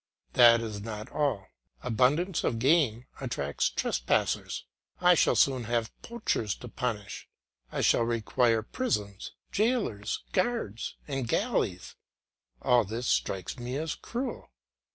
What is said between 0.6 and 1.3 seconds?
is not